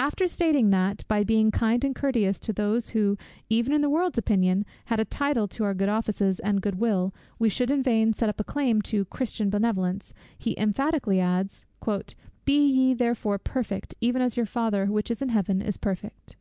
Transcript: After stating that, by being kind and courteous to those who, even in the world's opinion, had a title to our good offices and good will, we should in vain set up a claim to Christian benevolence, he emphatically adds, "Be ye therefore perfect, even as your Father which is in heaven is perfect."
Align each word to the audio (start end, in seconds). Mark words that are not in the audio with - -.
After 0.00 0.26
stating 0.26 0.70
that, 0.70 1.04
by 1.06 1.22
being 1.22 1.52
kind 1.52 1.84
and 1.84 1.94
courteous 1.94 2.40
to 2.40 2.52
those 2.52 2.88
who, 2.88 3.16
even 3.48 3.72
in 3.72 3.82
the 3.82 3.88
world's 3.88 4.18
opinion, 4.18 4.66
had 4.86 4.98
a 4.98 5.04
title 5.04 5.46
to 5.46 5.62
our 5.62 5.74
good 5.74 5.88
offices 5.88 6.40
and 6.40 6.60
good 6.60 6.80
will, 6.80 7.14
we 7.38 7.48
should 7.48 7.70
in 7.70 7.80
vain 7.80 8.12
set 8.12 8.28
up 8.28 8.40
a 8.40 8.42
claim 8.42 8.82
to 8.82 9.04
Christian 9.04 9.48
benevolence, 9.48 10.12
he 10.36 10.58
emphatically 10.58 11.20
adds, 11.20 11.66
"Be 12.44 12.66
ye 12.66 12.94
therefore 12.94 13.38
perfect, 13.38 13.94
even 14.00 14.20
as 14.22 14.36
your 14.36 14.44
Father 14.44 14.86
which 14.86 15.08
is 15.08 15.22
in 15.22 15.28
heaven 15.28 15.62
is 15.62 15.76
perfect." 15.76 16.34